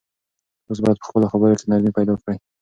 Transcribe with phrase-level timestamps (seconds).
[0.65, 2.37] تاسو باید په خپلو خبرو کې نرمي پیدا کړئ.